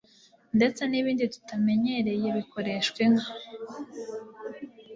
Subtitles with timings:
[0.57, 3.31] ndetse n'ibindi tutamenyereye bikoreshwa inka